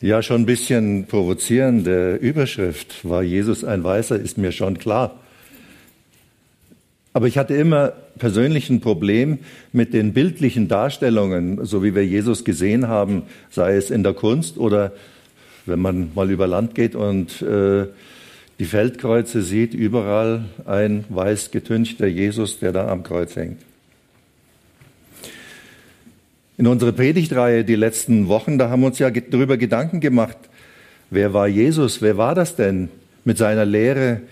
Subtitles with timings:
[0.00, 3.04] Ja, schon ein bisschen provozierende Überschrift.
[3.04, 5.18] War Jesus ein Weißer, ist mir schon klar.
[7.12, 9.40] Aber ich hatte immer persönlich ein Problem
[9.72, 14.56] mit den bildlichen Darstellungen, so wie wir Jesus gesehen haben, sei es in der Kunst
[14.56, 14.92] oder
[15.66, 17.86] wenn man mal über Land geht und äh,
[18.60, 23.67] die Feldkreuze sieht, überall ein weiß getünchter Jesus, der da am Kreuz hängt.
[26.58, 30.36] In unserer Predigtreihe die letzten Wochen, da haben wir uns ja darüber Gedanken gemacht,
[31.08, 32.88] wer war Jesus, wer war das denn
[33.24, 34.22] mit seiner Lehre,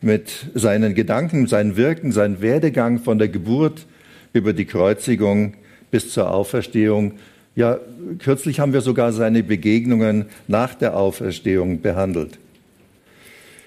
[0.00, 3.86] mit seinen Gedanken, seinem Wirken, seinem Werdegang von der Geburt
[4.32, 5.54] über die Kreuzigung
[5.92, 7.12] bis zur Auferstehung.
[7.54, 7.78] Ja,
[8.18, 12.38] kürzlich haben wir sogar seine Begegnungen nach der Auferstehung behandelt.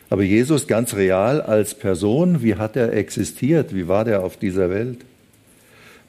[0.09, 3.73] Aber Jesus ganz real als Person, wie hat er existiert?
[3.73, 4.97] Wie war der auf dieser Welt?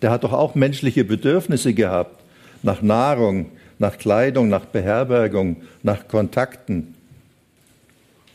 [0.02, 2.22] Der hat doch auch menschliche Bedürfnisse gehabt,
[2.62, 3.46] nach Nahrung,
[3.78, 6.94] nach Kleidung, nach Beherbergung, nach Kontakten.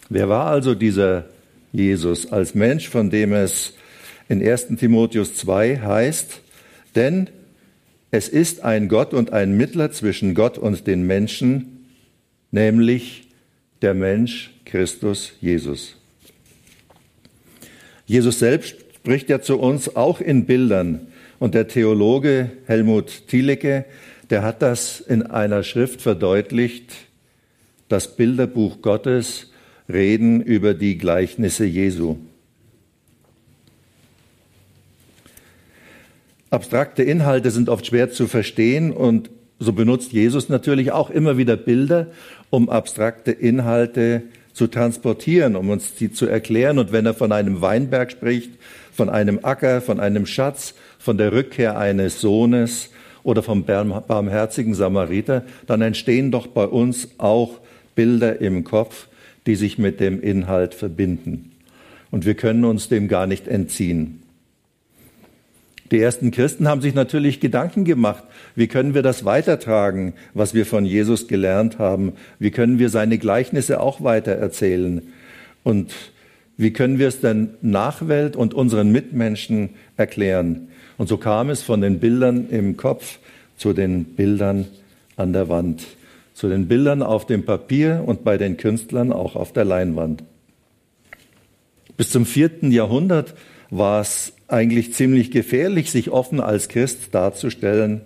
[0.10, 1.26] Wer war also dieser
[1.72, 3.74] Jesus als Mensch, von dem es
[4.30, 6.42] in 1 Timotheus 2 heißt,
[6.96, 7.30] denn
[8.12, 11.86] es ist ein Gott und ein Mittler zwischen Gott und den Menschen,
[12.52, 13.28] nämlich
[13.82, 15.98] der Mensch Christus Jesus.
[18.06, 21.06] Jesus selbst spricht ja zu uns auch in Bildern.
[21.38, 23.86] Und der Theologe Helmut Thielecke,
[24.32, 26.92] der hat das in einer Schrift verdeutlicht,
[27.88, 29.52] das Bilderbuch Gottes
[29.88, 32.16] reden über die Gleichnisse Jesu.
[36.50, 41.58] Abstrakte Inhalte sind oft schwer zu verstehen und so benutzt Jesus natürlich auch immer wieder
[41.58, 42.08] Bilder,
[42.50, 44.24] um abstrakte Inhalte
[44.56, 46.80] zu transportieren, um uns die zu erklären.
[46.80, 48.52] Und wenn er von einem Weinberg spricht,
[48.96, 52.90] von einem Acker, von einem Schatz, von der Rückkehr eines Sohnes
[53.24, 57.60] oder vom barmherzigen Samariter, dann entstehen doch bei uns auch
[57.96, 59.08] Bilder im Kopf,
[59.46, 61.52] die sich mit dem Inhalt verbinden.
[62.12, 64.22] Und wir können uns dem gar nicht entziehen.
[65.92, 68.24] Die ersten Christen haben sich natürlich Gedanken gemacht,
[68.56, 72.14] wie können wir das weitertragen, was wir von Jesus gelernt haben?
[72.40, 75.02] Wie können wir seine Gleichnisse auch weitererzählen?
[75.64, 75.94] Und
[76.58, 80.70] wie können wir es denn Nachwelt und unseren Mitmenschen erklären?
[80.98, 83.20] Und so kam es von den Bildern im Kopf
[83.58, 84.66] zu den Bildern
[85.18, 85.86] an der Wand,
[86.34, 90.24] zu den Bildern auf dem Papier und bei den Künstlern auch auf der Leinwand.
[91.98, 93.34] Bis zum vierten Jahrhundert
[93.70, 98.02] war es eigentlich ziemlich gefährlich, sich offen als Christ darzustellen.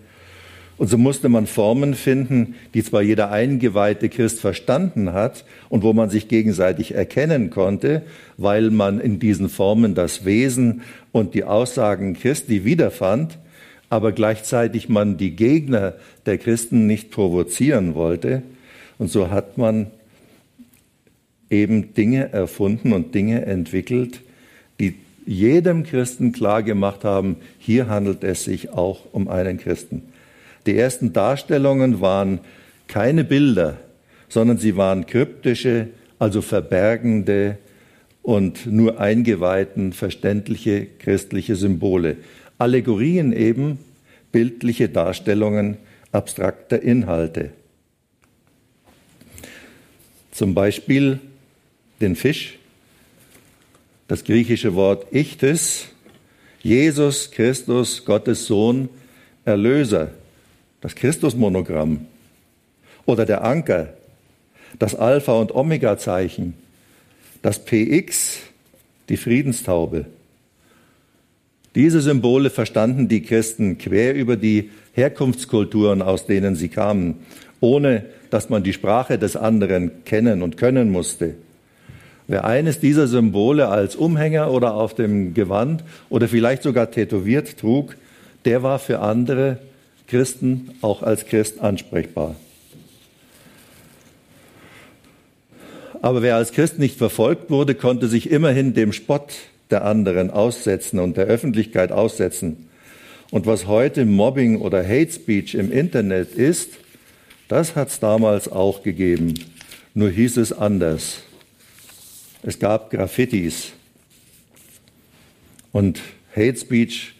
[0.79, 5.91] Und so musste man Formen finden, die zwar jeder eingeweihte Christ verstanden hat und wo
[5.91, 8.03] man sich gegenseitig erkennen konnte,
[8.37, 10.81] weil man in diesen Formen das Wesen
[11.11, 13.37] und die Aussagen Christi wiederfand,
[13.89, 15.95] aber gleichzeitig man die Gegner
[16.25, 18.41] der Christen nicht provozieren wollte.
[18.97, 19.87] Und so hat man
[21.49, 24.21] eben Dinge erfunden und Dinge entwickelt,
[24.79, 24.95] die
[25.25, 30.03] jedem Christen klar gemacht haben, hier handelt es sich auch um einen Christen.
[30.65, 32.39] Die ersten Darstellungen waren
[32.87, 33.77] keine Bilder,
[34.27, 35.87] sondern sie waren kryptische,
[36.17, 37.57] also verbergende
[38.21, 42.17] und nur eingeweihten verständliche christliche Symbole.
[42.57, 43.79] Allegorien eben,
[44.31, 45.77] bildliche Darstellungen
[46.11, 47.51] abstrakter Inhalte.
[50.31, 51.19] Zum Beispiel
[52.01, 52.57] den Fisch,
[54.07, 55.87] das griechische Wort Ichtes,
[56.61, 58.89] Jesus Christus, Gottes Sohn,
[59.45, 60.11] Erlöser
[60.81, 62.05] das Christusmonogramm
[63.05, 63.93] oder der Anker,
[64.77, 66.53] das Alpha- und Omega-Zeichen,
[67.41, 68.39] das PX,
[69.09, 70.05] die Friedenstaube.
[71.75, 77.15] Diese Symbole verstanden die Christen quer über die Herkunftskulturen, aus denen sie kamen,
[77.59, 81.35] ohne dass man die Sprache des anderen kennen und können musste.
[82.27, 87.95] Wer eines dieser Symbole als Umhänger oder auf dem Gewand oder vielleicht sogar tätowiert trug,
[88.45, 89.57] der war für andere
[90.09, 92.35] Christen auch als Christ ansprechbar.
[96.01, 99.33] Aber wer als Christ nicht verfolgt wurde, konnte sich immerhin dem Spott
[99.69, 102.69] der anderen aussetzen und der Öffentlichkeit aussetzen.
[103.31, 106.71] Und was heute Mobbing oder Hate Speech im Internet ist,
[107.47, 109.35] das hat es damals auch gegeben.
[109.93, 111.19] Nur hieß es anders.
[112.41, 113.73] Es gab Graffitis.
[115.71, 116.01] Und
[116.35, 117.13] Hate Speech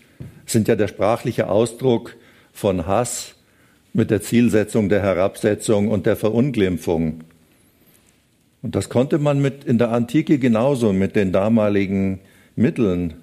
[0.46, 2.16] sind ja der sprachliche Ausdruck
[2.60, 3.36] von Hass
[3.94, 7.22] mit der Zielsetzung der Herabsetzung und der Verunglimpfung.
[8.62, 12.20] Und das konnte man mit in der Antike genauso mit den damaligen
[12.58, 13.14] Mitteln.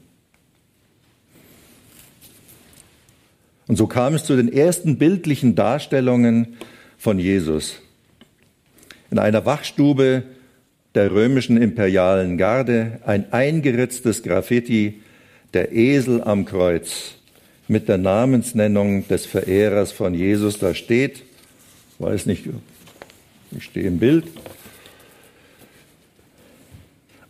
[3.66, 6.56] Und so kam es zu den ersten bildlichen Darstellungen
[6.96, 7.76] von Jesus.
[9.10, 10.22] In einer Wachstube
[10.94, 15.02] der römischen imperialen Garde ein eingeritztes Graffiti,
[15.52, 17.16] der Esel am Kreuz
[17.68, 21.22] mit der Namensnennung des Verehrers von Jesus da steht.
[21.98, 22.44] Weiß nicht,
[23.52, 24.26] ich stehe im Bild.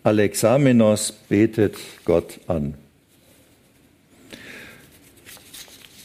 [0.03, 2.75] Alexamenos betet Gott an.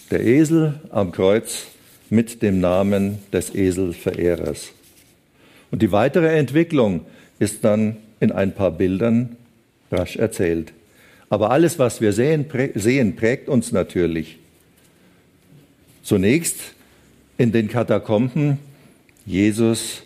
[0.09, 1.67] Der Esel am Kreuz
[2.09, 4.71] mit dem Namen des Eselverehrers.
[5.71, 7.05] Und die weitere Entwicklung
[7.39, 9.37] ist dann in ein paar Bildern
[9.91, 10.73] rasch erzählt.
[11.31, 12.45] Aber alles, was wir sehen,
[12.75, 14.37] sehen prägt uns natürlich.
[16.03, 16.59] Zunächst
[17.37, 18.57] in den Katakomben
[19.25, 20.03] Jesus,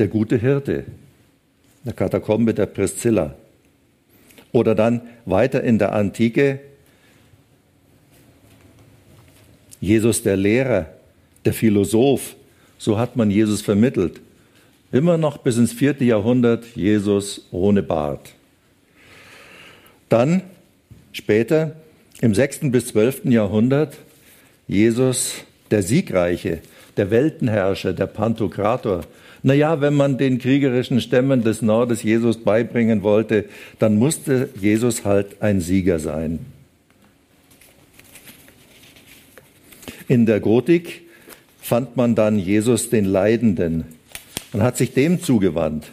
[0.00, 0.86] der gute Hirte,
[1.84, 3.36] der Katakombe der Priscilla.
[4.50, 6.58] Oder dann weiter in der Antike
[9.80, 10.86] Jesus der Lehrer,
[11.44, 12.34] der Philosoph,
[12.76, 14.20] so hat man Jesus vermittelt.
[14.90, 18.34] Immer noch bis ins vierte Jahrhundert Jesus ohne Bart.
[20.12, 20.42] Dann
[21.12, 21.72] später
[22.20, 23.96] im sechsten bis zwölften Jahrhundert
[24.68, 25.36] Jesus
[25.70, 26.58] der Siegreiche,
[26.98, 29.06] der Weltenherrscher, der Pantokrator,
[29.42, 33.46] naja, wenn man den kriegerischen Stämmen des Nordes Jesus beibringen wollte,
[33.78, 36.40] dann musste Jesus halt ein Sieger sein.
[40.08, 41.06] In der Gotik
[41.58, 43.86] fand man dann Jesus den Leidenden
[44.52, 45.86] und hat sich dem zugewandt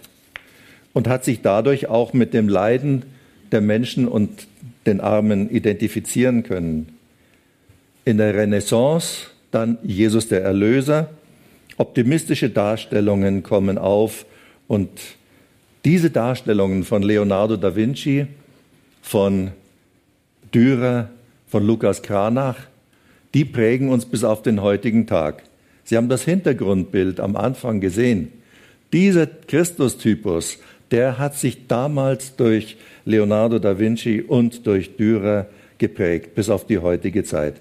[0.91, 3.05] und hat sich dadurch auch mit dem Leiden
[3.51, 4.47] der Menschen und
[4.85, 6.97] den Armen identifizieren können.
[8.05, 11.09] In der Renaissance dann Jesus der Erlöser
[11.79, 14.25] Optimistische Darstellungen kommen auf
[14.67, 14.89] und
[15.85, 18.27] diese Darstellungen von Leonardo da Vinci,
[19.01, 19.51] von
[20.53, 21.09] Dürer,
[21.47, 22.57] von Lukas Kranach,
[23.33, 25.43] die prägen uns bis auf den heutigen Tag.
[25.85, 28.33] Sie haben das Hintergrundbild am Anfang gesehen.
[28.91, 30.59] Dieser Christustypus,
[30.91, 35.47] der hat sich damals durch Leonardo da Vinci und durch Dürer
[35.77, 37.55] geprägt, bis auf die heutige Zeit.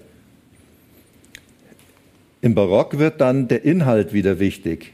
[2.41, 4.93] Im Barock wird dann der Inhalt wieder wichtig.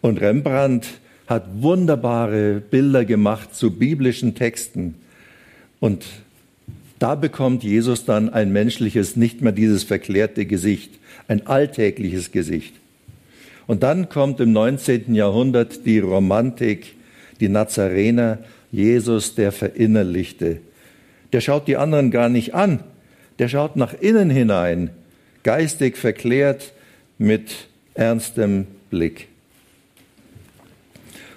[0.00, 0.86] Und Rembrandt
[1.26, 4.96] hat wunderbare Bilder gemacht zu biblischen Texten.
[5.80, 6.04] Und
[6.98, 10.98] da bekommt Jesus dann ein menschliches, nicht mehr dieses verklärte Gesicht,
[11.28, 12.74] ein alltägliches Gesicht.
[13.66, 15.14] Und dann kommt im 19.
[15.14, 16.94] Jahrhundert die Romantik,
[17.44, 18.38] die Nazarener,
[18.72, 20.60] Jesus der Verinnerlichte.
[21.34, 22.80] Der schaut die anderen gar nicht an,
[23.38, 24.90] der schaut nach innen hinein
[25.42, 26.72] geistig verklärt
[27.18, 29.28] mit ernstem Blick.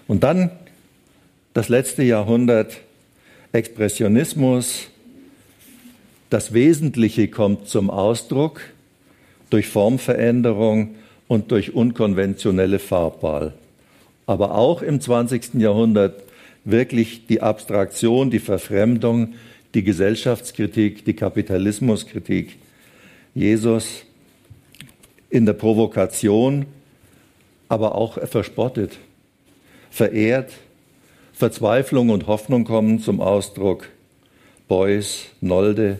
[0.07, 0.49] Und dann
[1.53, 2.77] das letzte Jahrhundert,
[3.51, 4.87] Expressionismus,
[6.29, 8.61] das Wesentliche kommt zum Ausdruck
[9.49, 10.95] durch Formveränderung
[11.27, 13.53] und durch unkonventionelle Farbwahl.
[14.27, 15.55] Aber auch im 20.
[15.55, 16.21] Jahrhundert
[16.63, 19.33] wirklich die Abstraktion, die Verfremdung,
[19.73, 22.57] die Gesellschaftskritik, die Kapitalismuskritik,
[23.33, 24.03] Jesus
[25.29, 26.65] in der Provokation,
[27.69, 28.97] aber auch verspottet,
[29.89, 30.51] verehrt,
[31.33, 33.89] Verzweiflung und Hoffnung kommen zum Ausdruck,
[34.67, 35.99] Beuys, Nolde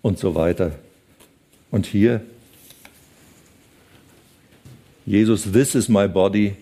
[0.00, 0.72] und so weiter.
[1.70, 2.22] Und hier,
[5.04, 6.54] Jesus, this is my body,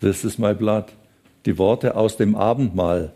[0.00, 0.86] this is my blood.
[1.46, 3.12] Die Worte aus dem Abendmahl,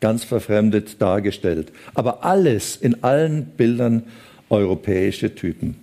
[0.00, 1.70] ganz verfremdet dargestellt.
[1.94, 4.04] Aber alles in allen Bildern
[4.48, 5.76] europäische Typen.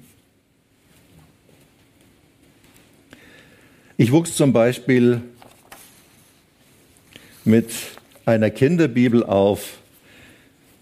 [3.95, 5.21] Ich wuchs zum Beispiel
[7.45, 7.71] mit
[8.25, 9.77] einer Kinderbibel auf,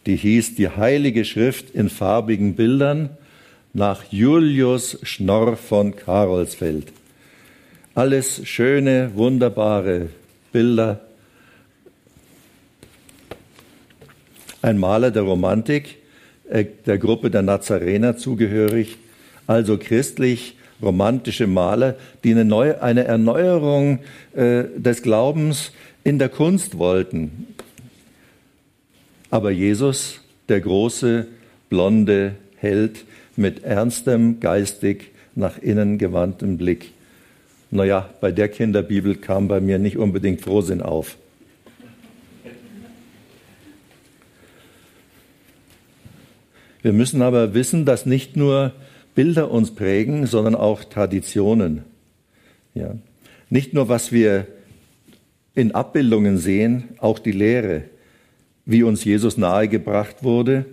[0.06, 3.12] die hieß Die Heilige Schrift in farbigen Bildern
[3.74, 6.92] nach Julius Schnorr von Karolsfeld.
[7.96, 10.10] Alles schöne, wunderbare
[10.52, 11.00] Bilder.
[14.62, 16.00] Ein Maler der Romantik,
[16.50, 18.98] äh, der Gruppe der Nazarener zugehörig,
[19.48, 24.00] also christlich romantische Maler, die eine, neue, eine Erneuerung
[24.34, 25.72] äh, des Glaubens
[26.04, 27.48] in der Kunst wollten.
[29.30, 31.28] Aber Jesus, der große,
[31.70, 33.06] blonde Held
[33.38, 36.92] mit ernstem, geistig nach innen gewandtem Blick
[37.76, 41.18] naja, bei der Kinderbibel kam bei mir nicht unbedingt Frohsinn auf.
[46.82, 48.72] Wir müssen aber wissen, dass nicht nur
[49.16, 51.82] Bilder uns prägen, sondern auch Traditionen.
[52.76, 52.96] Ja.
[53.50, 54.46] Nicht nur, was wir
[55.56, 57.86] in Abbildungen sehen, auch die Lehre,
[58.66, 60.66] wie uns Jesus nahegebracht wurde.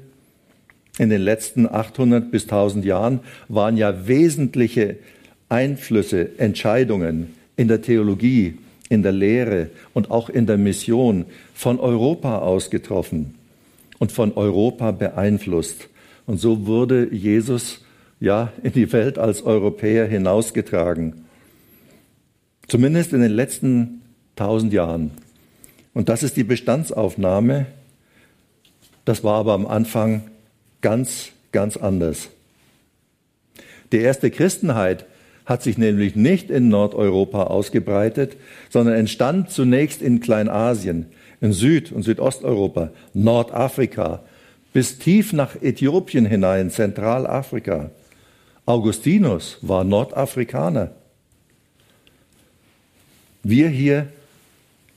[0.99, 4.97] In den letzten 800 bis 1000 Jahren waren ja wesentliche
[5.53, 12.39] Einflüsse, Entscheidungen in der Theologie, in der Lehre und auch in der Mission von Europa
[12.39, 13.35] aus getroffen
[13.99, 15.89] und von Europa beeinflusst.
[16.27, 17.85] Und so wurde Jesus
[18.19, 21.27] ja in die Welt als Europäer hinausgetragen.
[22.67, 24.01] Zumindest in den letzten
[24.37, 25.11] tausend Jahren.
[25.93, 27.67] Und das ist die Bestandsaufnahme.
[29.05, 30.23] Das war aber am Anfang
[30.81, 32.31] ganz, ganz anders.
[33.93, 35.05] Die erste Christenheit
[35.45, 38.37] hat sich nämlich nicht in Nordeuropa ausgebreitet,
[38.71, 41.07] sondern entstand zunächst in Kleinasien,
[41.41, 44.23] in Süd- und Südosteuropa, Nordafrika,
[44.73, 47.91] bis tief nach Äthiopien hinein, Zentralafrika.
[48.65, 50.93] Augustinus war Nordafrikaner.
[53.43, 54.07] Wir hier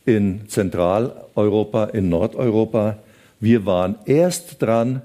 [0.06, 3.00] in Zentraleuropa, in Nordeuropa,
[3.40, 5.02] wir waren erst dran,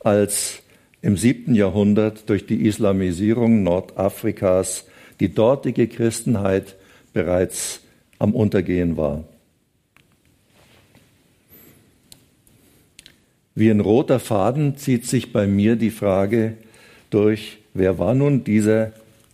[0.00, 0.61] als
[1.02, 4.86] im siebten Jahrhundert durch die Islamisierung Nordafrikas
[5.18, 6.76] die dortige Christenheit
[7.12, 7.80] bereits
[8.18, 9.24] am Untergehen war.
[13.54, 16.56] Wie ein roter Faden zieht sich bei mir die Frage
[17.10, 18.92] durch, wer war nun dieser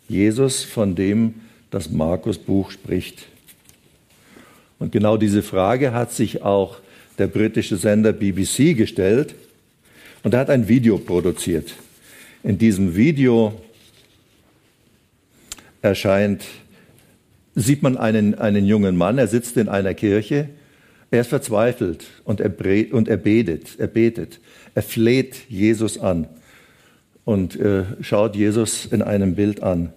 [0.09, 1.35] Jesus, von dem
[1.71, 3.29] das Markus-Buch spricht?
[4.79, 6.79] Und genau diese Frage hat sich auch
[7.19, 9.35] der britische Sender BBC gestellt
[10.29, 11.73] und er hat ein Video produziert.
[12.43, 13.59] In diesem Video
[15.81, 16.45] erscheint,
[17.55, 20.51] sieht man einen, einen jungen Mann, er sitzt in einer Kirche
[21.11, 22.53] er ist verzweifelt und er,
[22.93, 24.39] und er betet, er betet,
[24.75, 26.29] er fleht Jesus an
[27.25, 29.95] und äh, schaut Jesus in einem Bild an.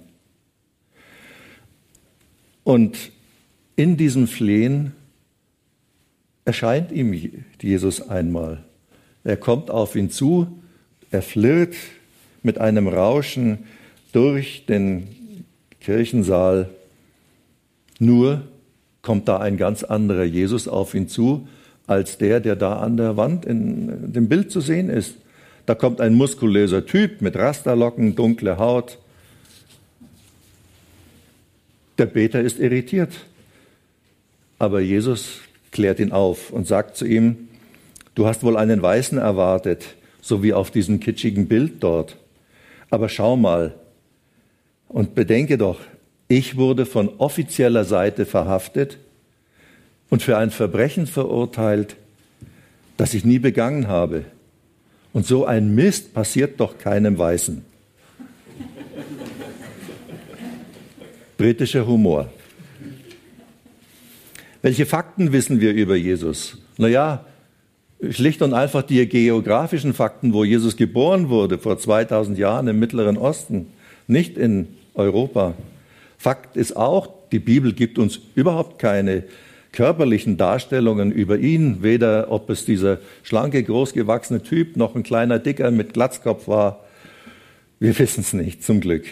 [2.64, 3.12] Und
[3.76, 4.94] in diesem Flehen
[6.46, 7.12] erscheint ihm
[7.62, 8.64] Jesus einmal.
[9.24, 10.48] Er kommt auf ihn zu,
[11.12, 11.76] er flirrt
[12.44, 13.60] mit einem Rauschen
[14.12, 15.08] durch den
[15.80, 16.70] Kirchensaal.
[18.00, 18.44] Nur
[19.02, 21.48] kommt da ein ganz anderer Jesus auf ihn zu,
[21.88, 25.16] als der, der da an der Wand in dem Bild zu sehen ist.
[25.66, 28.98] Da kommt ein muskulöser Typ mit Rasterlocken, dunkle Haut.
[31.98, 33.12] Der Beter ist irritiert.
[34.58, 37.50] Aber Jesus klärt ihn auf und sagt zu ihm,
[38.16, 42.18] du hast wohl einen Weißen erwartet, so wie auf diesem kitschigen Bild dort.
[42.90, 43.76] Aber schau mal
[44.88, 45.80] und bedenke doch,
[46.28, 48.98] ich wurde von offizieller Seite verhaftet
[50.10, 51.96] und für ein Verbrechen verurteilt,
[52.98, 54.26] das ich nie begangen habe.
[55.14, 57.66] Und so ein Mist passiert doch keinem Weißen.
[61.38, 62.30] Britischer Humor.
[64.62, 66.60] Welche Fakten wissen wir über Jesus?
[66.78, 67.26] Naja,
[68.10, 73.18] schlicht und einfach die geografischen Fakten, wo Jesus geboren wurde, vor 2000 Jahren im Mittleren
[73.18, 73.68] Osten,
[74.08, 75.54] nicht in Europa.
[76.18, 79.24] Fakt ist auch, die Bibel gibt uns überhaupt keine
[79.72, 85.72] körperlichen Darstellungen über ihn, weder ob es dieser schlanke, großgewachsene Typ noch ein kleiner Dicker
[85.72, 86.84] mit Glatzkopf war.
[87.80, 89.06] Wir wissen es nicht, zum Glück.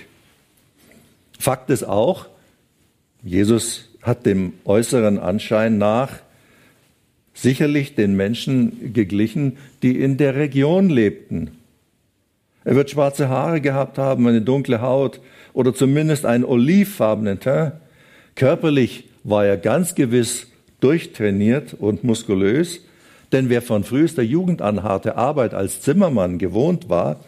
[1.39, 2.25] Fakt ist auch,
[3.23, 6.19] Jesus hat dem äußeren Anschein nach
[7.33, 11.51] sicherlich den Menschen geglichen, die in der Region lebten.
[12.63, 15.21] Er wird schwarze Haare gehabt haben, eine dunkle Haut,
[15.53, 17.73] oder zumindest einen olivfarbenen Teint.
[18.35, 20.47] Körperlich war er ganz gewiss
[20.79, 22.81] durchtrainiert und muskulös,
[23.31, 27.19] denn wer von frühester Jugend an harte Arbeit als Zimmermann gewohnt war,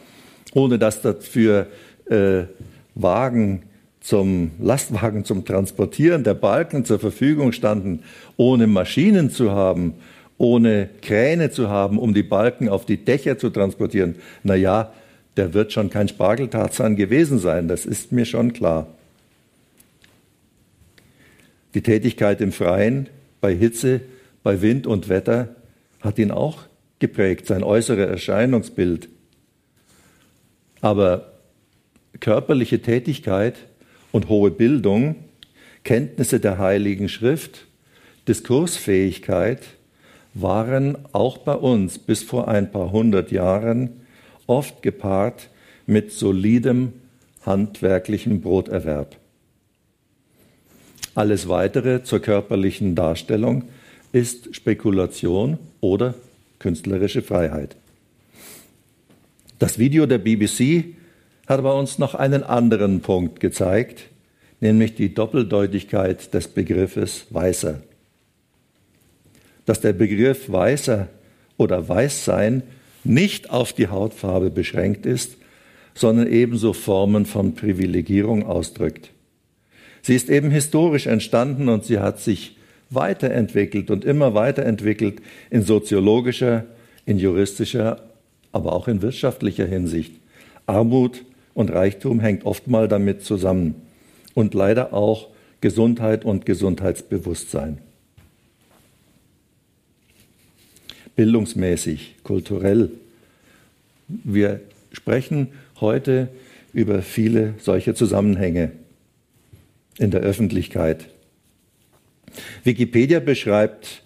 [0.53, 1.67] ohne dass dafür
[2.09, 2.43] äh,
[2.95, 3.63] Wagen
[4.01, 8.03] zum Lastwagen zum Transportieren der Balken zur Verfügung standen,
[8.35, 9.93] ohne Maschinen zu haben,
[10.37, 14.91] ohne Kräne zu haben, um die Balken auf die Dächer zu transportieren, na ja,
[15.37, 18.87] der wird schon kein Spargeltarzan gewesen sein, das ist mir schon klar.
[21.75, 23.07] Die Tätigkeit im Freien,
[23.39, 24.01] bei Hitze,
[24.43, 25.55] bei Wind und Wetter,
[26.01, 26.63] hat ihn auch
[26.99, 29.09] geprägt, sein äußeres Erscheinungsbild.
[30.81, 31.33] Aber
[32.19, 33.55] körperliche Tätigkeit
[34.11, 35.15] und hohe Bildung,
[35.83, 37.65] Kenntnisse der Heiligen Schrift,
[38.27, 39.61] Diskursfähigkeit
[40.33, 43.89] waren auch bei uns bis vor ein paar hundert Jahren
[44.47, 45.49] oft gepaart
[45.85, 46.93] mit solidem
[47.45, 49.17] handwerklichem Broterwerb.
[51.15, 53.65] Alles Weitere zur körperlichen Darstellung
[54.13, 56.13] ist Spekulation oder
[56.59, 57.75] künstlerische Freiheit.
[59.59, 60.95] Das Video der BBC
[61.47, 64.09] hat aber uns noch einen anderen Punkt gezeigt,
[64.59, 67.81] nämlich die Doppeldeutigkeit des Begriffes Weißer.
[69.65, 71.07] Dass der Begriff Weißer
[71.57, 72.63] oder Weißsein
[73.03, 75.37] nicht auf die Hautfarbe beschränkt ist,
[75.93, 79.11] sondern ebenso Formen von Privilegierung ausdrückt.
[80.01, 82.57] Sie ist eben historisch entstanden und sie hat sich
[82.89, 86.65] weiterentwickelt und immer weiterentwickelt in soziologischer,
[87.05, 88.03] in juristischer,
[88.51, 90.13] aber auch in wirtschaftlicher Hinsicht.
[90.65, 93.75] Armut und Reichtum hängt oftmals damit zusammen
[94.33, 95.29] und leider auch
[95.61, 97.79] Gesundheit und Gesundheitsbewusstsein.
[101.15, 102.91] Bildungsmäßig, kulturell.
[104.07, 106.29] Wir sprechen heute
[106.73, 108.71] über viele solche Zusammenhänge
[109.97, 111.09] in der Öffentlichkeit.
[112.63, 114.03] Wikipedia beschreibt,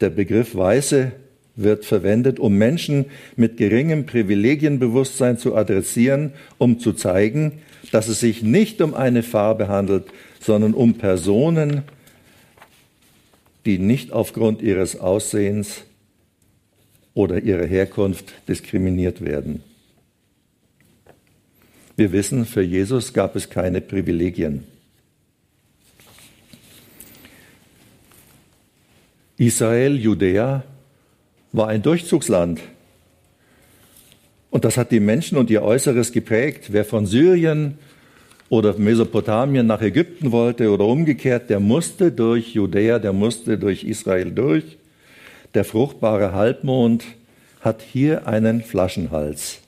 [0.00, 1.12] der Begriff Weiße
[1.56, 3.06] wird verwendet, um Menschen
[3.36, 7.60] mit geringem Privilegienbewusstsein zu adressieren, um zu zeigen,
[7.92, 10.04] dass es sich nicht um eine Farbe handelt,
[10.40, 11.82] sondern um Personen,
[13.66, 15.84] die nicht aufgrund ihres Aussehens
[17.14, 19.62] oder ihrer Herkunft diskriminiert werden.
[21.96, 24.64] Wir wissen, für Jesus gab es keine Privilegien.
[29.36, 30.64] Israel, Judäa
[31.54, 32.60] war ein Durchzugsland.
[34.50, 36.72] Und das hat die Menschen und ihr Äußeres geprägt.
[36.72, 37.78] Wer von Syrien
[38.48, 44.32] oder Mesopotamien nach Ägypten wollte oder umgekehrt, der musste durch Judäa, der musste durch Israel
[44.32, 44.64] durch.
[45.54, 47.04] Der fruchtbare Halbmond
[47.60, 49.60] hat hier einen Flaschenhals.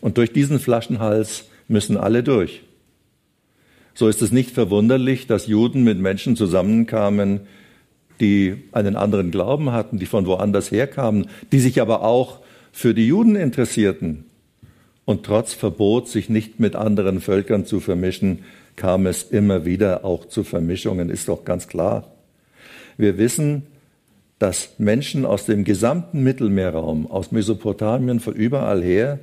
[0.00, 2.62] Und durch diesen Flaschenhals müssen alle durch.
[3.94, 7.40] So ist es nicht verwunderlich, dass Juden mit Menschen zusammenkamen,
[8.20, 12.40] die einen anderen Glauben hatten, die von woanders herkamen, die sich aber auch
[12.72, 14.24] für die Juden interessierten.
[15.04, 18.40] Und trotz Verbot, sich nicht mit anderen Völkern zu vermischen,
[18.76, 22.12] kam es immer wieder auch zu Vermischungen, ist doch ganz klar.
[22.96, 23.62] Wir wissen,
[24.38, 29.18] dass Menschen aus dem gesamten Mittelmeerraum, aus Mesopotamien, von überall her,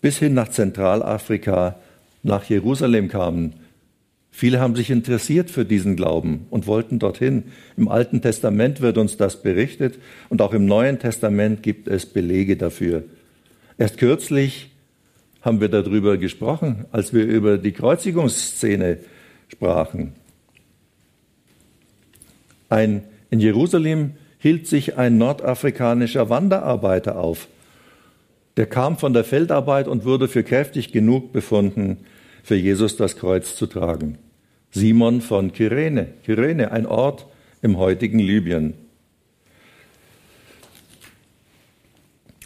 [0.00, 1.76] bis hin nach Zentralafrika,
[2.22, 3.54] nach Jerusalem kamen,
[4.34, 7.44] Viele haben sich interessiert für diesen Glauben und wollten dorthin.
[7.76, 9.98] Im Alten Testament wird uns das berichtet
[10.30, 13.04] und auch im Neuen Testament gibt es Belege dafür.
[13.76, 14.70] Erst kürzlich
[15.42, 18.98] haben wir darüber gesprochen, als wir über die Kreuzigungsszene
[19.48, 20.14] sprachen.
[22.70, 27.48] Ein, in Jerusalem hielt sich ein nordafrikanischer Wanderarbeiter auf.
[28.56, 31.98] Der kam von der Feldarbeit und wurde für kräftig genug befunden,
[32.42, 34.18] für Jesus das Kreuz zu tragen.
[34.70, 37.26] Simon von Kyrene, Kyrene, ein Ort
[37.60, 38.74] im heutigen Libyen.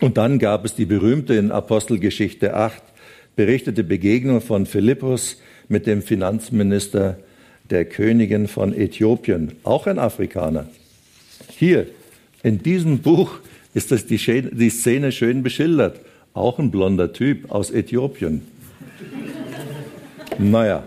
[0.00, 2.82] Und dann gab es die berühmte in Apostelgeschichte 8
[3.36, 7.18] berichtete Begegnung von Philippus mit dem Finanzminister
[7.70, 10.68] der Königin von Äthiopien, auch ein Afrikaner.
[11.48, 11.86] Hier
[12.42, 13.38] in diesem Buch
[13.74, 14.18] ist das die,
[14.70, 16.00] Szene schön beschildert.
[16.32, 18.42] Auch ein blonder Typ aus Äthiopien.
[20.38, 20.84] Naja.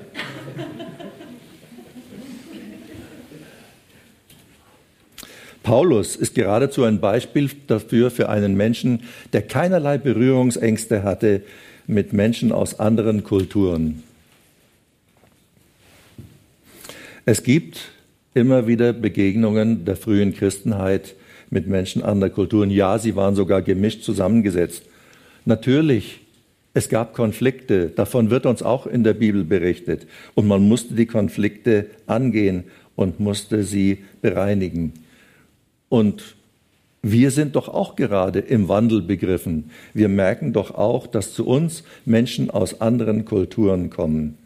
[5.64, 11.44] Paulus ist geradezu ein Beispiel dafür für einen Menschen, der keinerlei Berührungsängste hatte
[11.86, 14.04] mit Menschen aus anderen Kulturen.
[17.26, 17.92] Es gibt
[18.34, 21.16] immer wieder Begegnungen der frühen Christenheit
[21.50, 22.72] mit Menschen anderer Kulturen.
[22.72, 24.84] Ja, sie waren sogar gemischt zusammengesetzt.
[25.46, 26.22] Natürlich
[26.74, 30.08] es gab Konflikte, davon wird uns auch in der Bibel berichtet.
[30.36, 34.94] Und man musste die Konflikte angehen und musste sie bereinigen.
[35.90, 36.36] Und
[37.02, 39.72] wir sind doch auch gerade im Wandel begriffen.
[39.94, 44.38] Wir merken doch auch, dass zu uns Menschen aus anderen Kulturen kommen.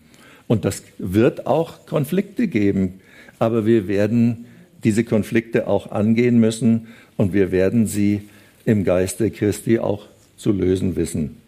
[0.47, 3.01] Und das wird auch Konflikte geben.
[3.39, 4.45] Aber wir werden
[4.83, 8.21] diese Konflikte auch angehen müssen und wir werden sie
[8.65, 10.07] im Geiste Christi auch
[10.37, 11.42] zu lösen wissen.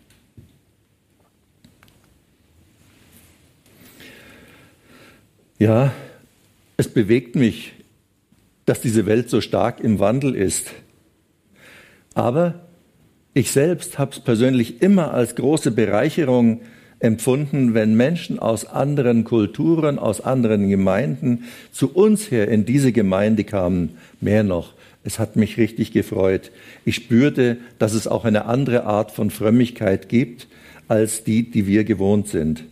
[5.58, 5.94] Ja,
[6.76, 7.72] es bewegt mich,
[8.66, 10.72] dass diese Welt so stark im Wandel ist.
[12.14, 12.56] Aber
[13.34, 16.60] ich selbst habe es persönlich immer als große Bereicherung
[17.00, 23.46] empfunden, wenn Menschen aus anderen Kulturen, aus anderen Gemeinden zu uns her in diese Gemeinde
[23.46, 23.98] kamen.
[24.20, 24.74] Mehr noch,
[25.06, 26.52] es hat mich richtig gefreut.
[26.84, 30.48] Ich spürte, dass es auch eine andere Art von Frömmigkeit gibt
[30.90, 32.66] als die, die wir gewohnt sind.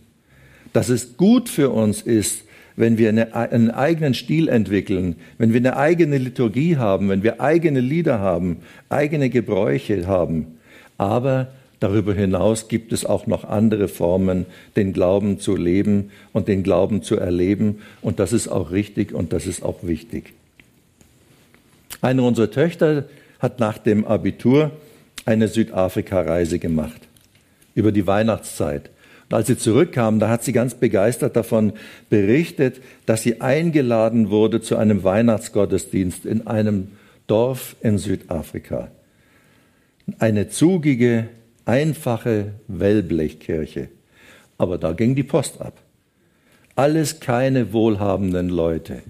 [0.74, 2.44] Dass es gut für uns ist,
[2.76, 7.40] wenn wir eine, einen eigenen Stil entwickeln, wenn wir eine eigene Liturgie haben, wenn wir
[7.40, 8.58] eigene Lieder haben,
[8.88, 10.58] eigene Gebräuche haben,
[10.98, 11.48] Aber
[11.80, 17.02] darüber hinaus gibt es auch noch andere Formen, den Glauben zu leben und den Glauben
[17.02, 17.80] zu erleben.
[18.00, 20.32] Und das ist auch richtig und das ist auch wichtig.
[22.00, 23.04] Eine unserer Töchter
[23.38, 24.70] hat nach dem Abitur
[25.26, 27.00] eine Südafrika-Reise gemacht
[27.74, 28.90] über die Weihnachtszeit.
[29.28, 31.72] Und als sie zurückkam, da hat sie ganz begeistert davon
[32.10, 36.88] berichtet, dass sie eingeladen wurde zu einem Weihnachtsgottesdienst in einem
[37.26, 38.88] Dorf in Südafrika.
[40.18, 41.28] Eine zugige,
[41.64, 43.88] einfache Wellblechkirche.
[44.58, 45.74] Aber da ging die Post ab.
[46.76, 49.02] Alles keine wohlhabenden Leute,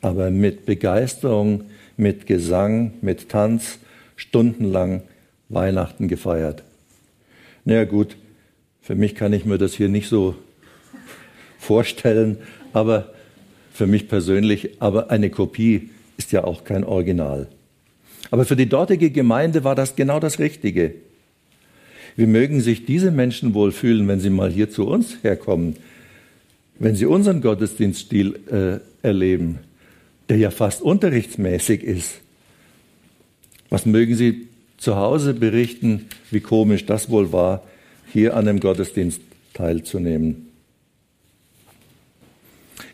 [0.00, 1.64] aber mit Begeisterung,
[1.96, 3.78] mit Gesang, mit Tanz,
[4.16, 5.02] stundenlang
[5.48, 6.64] Weihnachten gefeiert.
[7.64, 8.16] Na ja, gut,
[8.88, 10.34] für mich kann ich mir das hier nicht so
[11.58, 12.38] vorstellen,
[12.72, 13.12] aber
[13.70, 17.48] für mich persönlich, aber eine Kopie ist ja auch kein Original.
[18.30, 20.94] Aber für die dortige Gemeinde war das genau das Richtige.
[22.16, 25.76] Wie mögen sich diese Menschen wohl fühlen, wenn sie mal hier zu uns herkommen,
[26.78, 29.58] wenn sie unseren Gottesdienststil äh, erleben,
[30.30, 32.20] der ja fast unterrichtsmäßig ist.
[33.68, 34.48] Was mögen sie
[34.78, 37.67] zu Hause berichten, wie komisch das wohl war,
[38.12, 39.20] hier an dem Gottesdienst
[39.54, 40.48] teilzunehmen.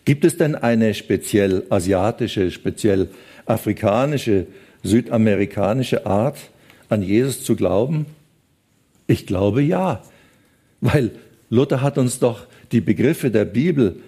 [0.05, 3.09] Gibt es denn eine speziell asiatische, speziell
[3.46, 4.46] afrikanische,
[4.83, 6.38] südamerikanische Art,
[6.88, 8.07] an Jesus zu glauben?
[9.07, 10.03] Ich glaube ja,
[10.81, 11.12] weil
[11.48, 14.00] Luther hat uns doch die Begriffe der Bibel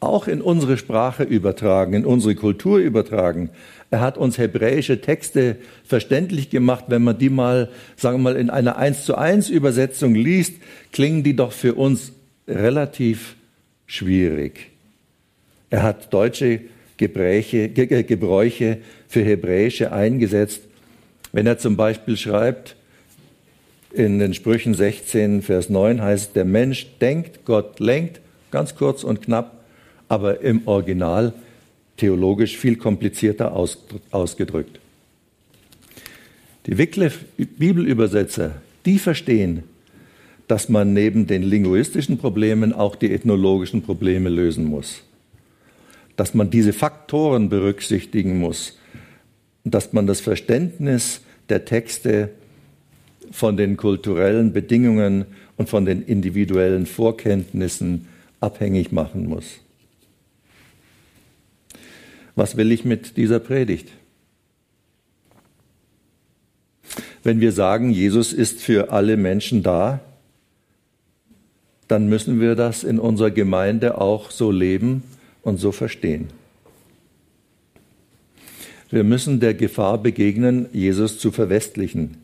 [0.00, 3.50] auch in unsere Sprache übertragen, in unsere Kultur übertragen.
[3.90, 6.86] Er hat uns hebräische Texte verständlich gemacht.
[6.88, 10.54] Wenn man die mal, sagen wir mal, in einer 1 zu 1 Übersetzung liest,
[10.92, 12.12] klingen die doch für uns
[12.48, 13.36] relativ
[13.86, 14.70] schwierig.
[15.68, 16.60] Er hat deutsche
[16.96, 20.62] Gebräuche, Gebräuche für hebräische eingesetzt.
[21.32, 22.76] Wenn er zum Beispiel schreibt,
[23.92, 29.22] in den Sprüchen 16, Vers 9 heißt, der Mensch denkt, Gott lenkt, ganz kurz und
[29.22, 29.59] knapp,
[30.10, 31.32] aber im Original
[31.96, 34.80] theologisch viel komplizierter ausgedrückt.
[36.66, 39.62] Die Wycliffe Bibelübersetzer, die verstehen,
[40.48, 45.04] dass man neben den linguistischen Problemen auch die ethnologischen Probleme lösen muss.
[46.16, 48.76] Dass man diese Faktoren berücksichtigen muss.
[49.62, 52.30] Dass man das Verständnis der Texte
[53.30, 58.08] von den kulturellen Bedingungen und von den individuellen Vorkenntnissen
[58.40, 59.60] abhängig machen muss.
[62.40, 63.90] Was will ich mit dieser Predigt?
[67.22, 70.00] Wenn wir sagen, Jesus ist für alle Menschen da,
[71.86, 75.02] dann müssen wir das in unserer Gemeinde auch so leben
[75.42, 76.28] und so verstehen.
[78.88, 82.22] Wir müssen der Gefahr begegnen, Jesus zu verwestlichen.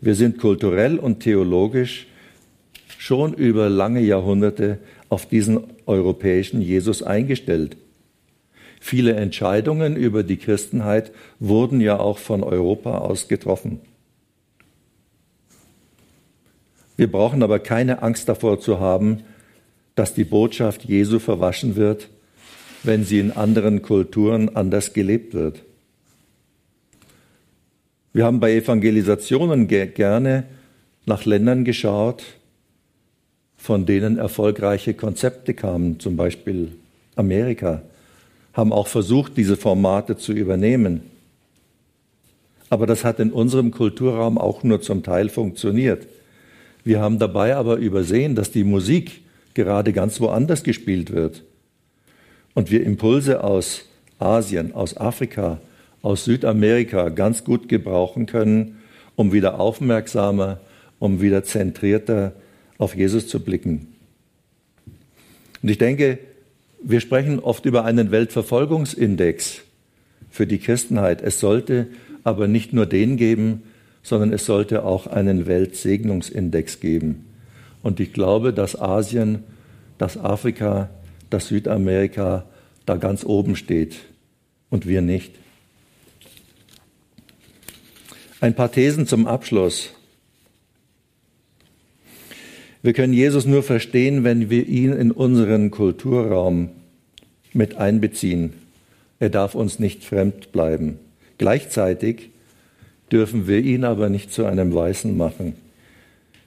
[0.00, 2.06] Wir sind kulturell und theologisch
[2.96, 7.76] schon über lange Jahrhunderte auf diesen europäischen Jesus eingestellt.
[8.82, 13.80] Viele Entscheidungen über die Christenheit wurden ja auch von Europa aus getroffen.
[16.96, 19.22] Wir brauchen aber keine Angst davor zu haben,
[19.94, 22.08] dass die Botschaft Jesu verwaschen wird,
[22.82, 25.62] wenn sie in anderen Kulturen anders gelebt wird.
[28.14, 30.44] Wir haben bei Evangelisationen gerne
[31.04, 32.24] nach Ländern geschaut,
[33.56, 36.72] von denen erfolgreiche Konzepte kamen, zum Beispiel
[37.14, 37.82] Amerika
[38.52, 41.02] haben auch versucht, diese Formate zu übernehmen.
[42.68, 46.06] Aber das hat in unserem Kulturraum auch nur zum Teil funktioniert.
[46.84, 49.22] Wir haben dabei aber übersehen, dass die Musik
[49.54, 51.42] gerade ganz woanders gespielt wird.
[52.54, 53.84] Und wir Impulse aus
[54.18, 55.60] Asien, aus Afrika,
[56.02, 58.78] aus Südamerika ganz gut gebrauchen können,
[59.16, 60.60] um wieder aufmerksamer,
[60.98, 62.32] um wieder zentrierter
[62.78, 63.88] auf Jesus zu blicken.
[65.62, 66.18] Und ich denke,
[66.82, 69.62] wir sprechen oft über einen Weltverfolgungsindex
[70.30, 71.22] für die Christenheit.
[71.22, 71.88] Es sollte
[72.24, 73.62] aber nicht nur den geben,
[74.02, 77.26] sondern es sollte auch einen Weltsegnungsindex geben.
[77.82, 79.44] Und ich glaube, dass Asien,
[79.98, 80.90] dass Afrika,
[81.28, 82.46] dass Südamerika
[82.86, 83.96] da ganz oben steht
[84.70, 85.34] und wir nicht.
[88.40, 89.92] Ein paar Thesen zum Abschluss.
[92.82, 96.70] Wir können Jesus nur verstehen, wenn wir ihn in unseren Kulturraum
[97.52, 98.54] mit einbeziehen.
[99.18, 100.98] Er darf uns nicht fremd bleiben.
[101.36, 102.30] Gleichzeitig
[103.12, 105.54] dürfen wir ihn aber nicht zu einem Weißen machen.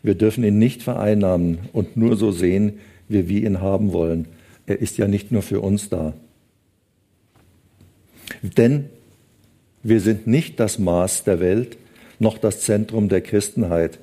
[0.01, 4.27] Wir dürfen ihn nicht vereinnahmen und nur so sehen, wie wir ihn haben wollen.
[4.65, 6.13] Er ist ja nicht nur für uns da.
[8.41, 8.85] Denn
[9.83, 11.77] wir sind nicht das Maß der Welt,
[12.19, 13.99] noch das Zentrum der Christenheit,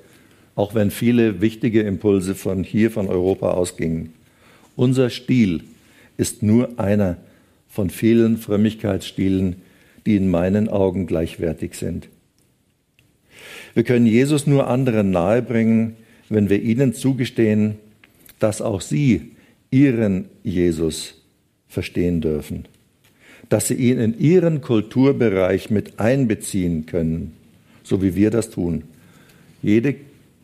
[0.54, 4.12] auch wenn viele wichtige Impulse von hier, von Europa ausgingen.
[4.76, 5.62] Unser Stil
[6.16, 7.16] ist nur einer
[7.68, 9.56] von vielen Frömmigkeitsstilen,
[10.06, 12.08] die in meinen Augen gleichwertig sind.
[13.74, 15.96] Wir können Jesus nur anderen nahebringen,
[16.28, 17.76] wenn wir ihnen zugestehen,
[18.38, 19.32] dass auch sie
[19.70, 21.14] ihren Jesus
[21.68, 22.64] verstehen dürfen,
[23.48, 27.32] dass sie ihn in ihren Kulturbereich mit einbeziehen können,
[27.84, 28.82] so wie wir das tun.
[29.62, 29.94] Jede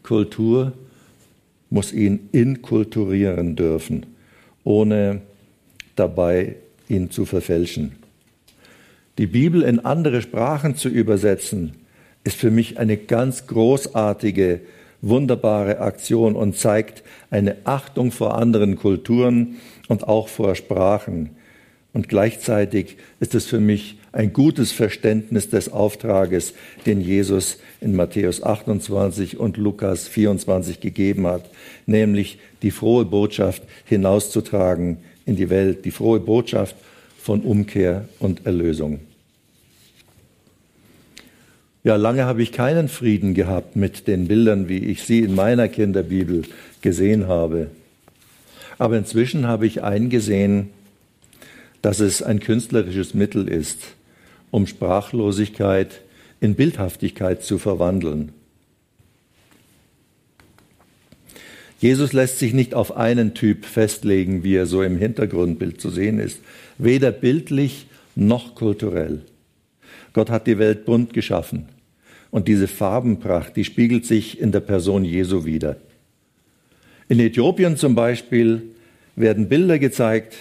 [0.07, 0.73] Kultur
[1.69, 4.07] muss ihn inkulturieren dürfen,
[4.65, 5.21] ohne
[5.97, 6.57] dabei
[6.89, 7.97] ihn zu verfälschen.
[9.19, 11.73] Die Bibel in andere Sprachen zu übersetzen,
[12.25, 14.61] ist für mich eine ganz großartige,
[15.01, 19.57] wunderbare Aktion und zeigt eine Achtung vor anderen Kulturen
[19.89, 21.31] und auch vor Sprachen.
[21.97, 26.53] Und gleichzeitig ist es für mich ein gutes Verständnis des Auftrages,
[26.85, 31.49] den Jesus in Matthäus 28 und Lukas 24 gegeben hat,
[31.87, 36.77] nämlich die frohe Botschaft hinauszutragen in die Welt, die frohe Botschaft
[37.19, 39.01] von Umkehr und Erlösung.
[41.83, 45.69] Ja, lange habe ich keinen Frieden gehabt mit den Bildern, wie ich sie in meiner
[45.69, 46.43] Kinderbibel
[46.83, 47.69] gesehen habe.
[48.77, 50.76] Aber inzwischen habe ich eingesehen,
[51.87, 53.79] dass es ein künstlerisches Mittel ist,
[54.51, 56.01] um Sprachlosigkeit
[56.41, 58.33] in Bildhaftigkeit zu verwandeln.
[61.79, 66.19] Jesus lässt sich nicht auf einen Typ festlegen, wie er so im Hintergrundbild zu sehen
[66.19, 66.41] ist,
[66.77, 69.23] weder bildlich noch kulturell.
[70.13, 71.69] Gott hat die Welt bunt geschaffen
[72.33, 75.77] und diese Farbenpracht, die spiegelt sich in der Person Jesu wider.
[77.09, 78.71] In Äthiopien zum Beispiel
[79.15, 80.35] werden Bilder gezeigt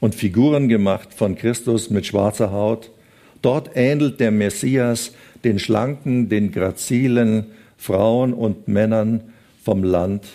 [0.00, 2.90] und Figuren gemacht von Christus mit schwarzer Haut.
[3.42, 5.12] Dort ähnelt der Messias
[5.44, 9.32] den schlanken, den grazilen Frauen und Männern
[9.62, 10.26] vom Land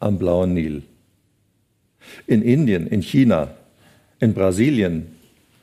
[0.00, 0.82] am blauen Nil.
[2.26, 3.54] In Indien, in China,
[4.20, 5.16] in Brasilien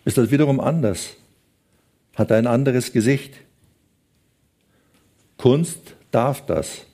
[0.05, 1.15] ist das wiederum anders,
[2.15, 3.33] hat ein anderes Gesicht.
[5.37, 6.85] Kunst darf das.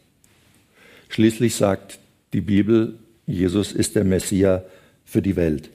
[1.10, 2.00] Schließlich sagt
[2.34, 4.62] die Bibel, Jesus ist der Messias
[5.06, 5.70] für die Welt.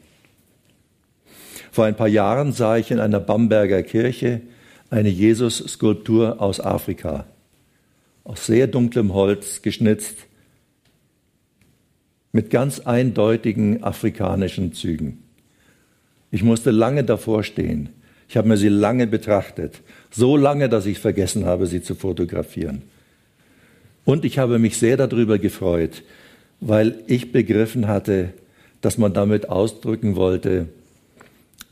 [1.75, 4.43] Vor ein paar Jahren sah ich in einer Bamberger Kirche
[4.91, 7.27] eine Jesus-Skulptur aus Afrika,
[8.23, 10.19] aus sehr dunklem Holz geschnitzt,
[12.31, 15.25] mit ganz eindeutigen afrikanischen Zügen.
[16.31, 17.89] Ich musste lange davor stehen.
[18.29, 19.81] Ich habe mir sie lange betrachtet,
[20.13, 22.83] so lange, dass ich vergessen habe, sie zu fotografieren.
[24.05, 26.05] Und ich habe mich sehr darüber gefreut,
[26.61, 28.33] weil ich begriffen hatte,
[28.81, 30.69] dass man damit ausdrücken wollte,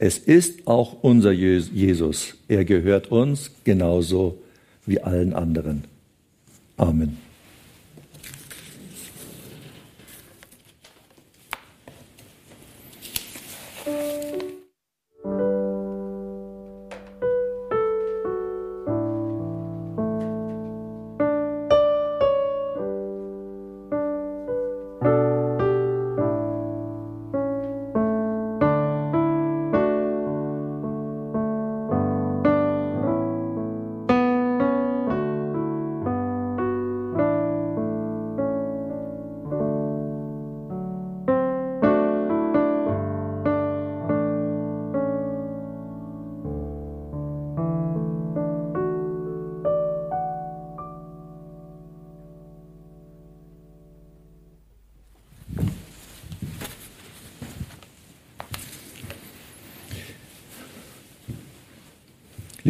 [0.03, 2.35] es ist auch unser Jesus.
[2.49, 4.37] Er gehört uns genauso
[4.85, 5.85] wie allen anderen.
[6.77, 7.19] Amen.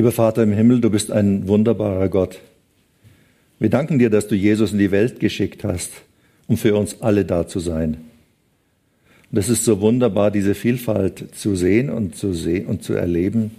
[0.02, 2.40] Lieber Vater im Himmel, du bist ein wunderbarer Gott.
[3.60, 5.92] Wir danken dir, dass du Jesus in die Welt geschickt hast,
[6.48, 7.98] um für uns alle da zu sein.
[9.30, 13.52] Und es ist so wunderbar, diese Vielfalt zu sehen und zu sehen und zu erleben,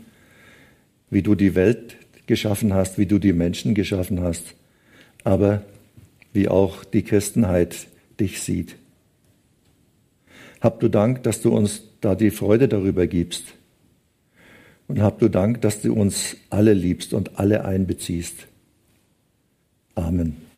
[1.10, 1.96] wie du die Welt
[2.28, 4.44] geschaffen hast, wie du die Menschen geschaffen hast,
[5.24, 5.62] aber
[6.34, 7.88] wie auch die Christenheit
[8.20, 8.76] dich sieht.
[10.60, 13.46] Hab du Dank, dass du uns da die Freude darüber gibst
[14.88, 18.48] und hab du Dank, dass du uns alle liebst und alle einbeziehst.
[19.96, 20.44] Amen.